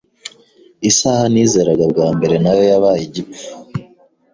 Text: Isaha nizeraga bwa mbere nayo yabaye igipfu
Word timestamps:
Isaha 0.89 1.23
nizeraga 1.31 1.85
bwa 1.91 2.07
mbere 2.15 2.35
nayo 2.43 2.63
yabaye 2.71 3.01
igipfu 3.07 3.43